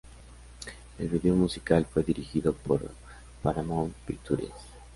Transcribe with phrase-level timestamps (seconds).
[0.97, 2.89] El video musical fue dirigido por
[3.43, 4.49] Paramount Pictures.